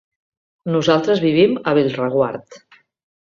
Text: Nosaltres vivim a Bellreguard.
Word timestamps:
Nosaltres 0.75 1.21
vivim 1.25 1.53
a 1.63 1.75
Bellreguard. 1.79 2.59